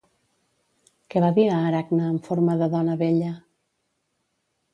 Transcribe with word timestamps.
Què 1.13 1.21
va 1.23 1.29
dir 1.35 1.45
a 1.47 1.59
Aracne 1.65 2.07
en 2.13 2.17
forma 2.29 2.57
de 2.63 2.71
dona 2.75 2.97
vella? 3.03 3.37